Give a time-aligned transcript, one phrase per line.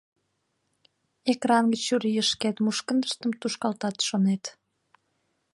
[1.31, 4.43] Экран гыч чурийышкет мушкындыштым тушкалтат, шонет.